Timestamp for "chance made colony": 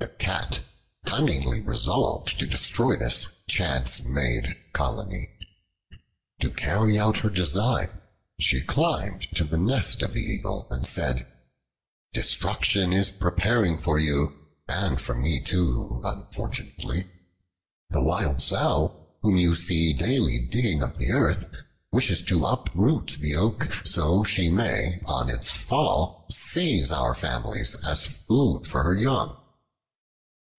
3.48-5.28